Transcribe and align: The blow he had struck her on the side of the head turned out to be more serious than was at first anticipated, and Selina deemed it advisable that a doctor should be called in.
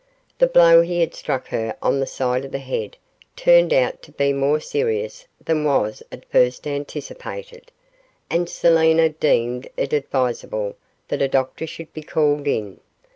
The 0.39 0.47
blow 0.47 0.81
he 0.81 0.99
had 0.99 1.13
struck 1.13 1.49
her 1.49 1.77
on 1.79 1.99
the 1.99 2.07
side 2.07 2.43
of 2.43 2.51
the 2.51 2.57
head 2.57 2.97
turned 3.35 3.71
out 3.71 4.01
to 4.01 4.11
be 4.11 4.33
more 4.33 4.59
serious 4.59 5.27
than 5.39 5.63
was 5.63 6.01
at 6.11 6.25
first 6.31 6.65
anticipated, 6.65 7.71
and 8.27 8.49
Selina 8.49 9.09
deemed 9.09 9.69
it 9.77 9.93
advisable 9.93 10.75
that 11.09 11.21
a 11.21 11.27
doctor 11.27 11.67
should 11.67 11.93
be 11.93 12.01
called 12.01 12.47
in. 12.47 12.79